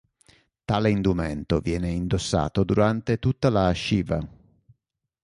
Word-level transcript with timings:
Tale 0.65 0.89
indumento 0.89 1.59
viene 1.59 1.91
indossato 1.91 2.63
durante 2.63 3.19
tutta 3.19 3.51
la 3.51 3.71
"shiva". 3.71 4.27